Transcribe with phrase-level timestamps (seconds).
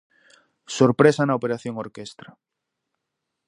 [0.77, 2.29] Sorpresa na Operación Orquestra.